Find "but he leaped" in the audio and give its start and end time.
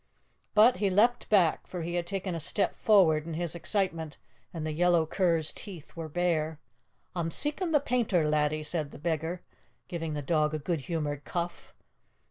0.55-1.29